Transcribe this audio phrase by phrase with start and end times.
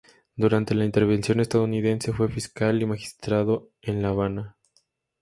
[0.35, 4.57] Durante la intervención estadounidense fue fiscal y magistrado en La Habana.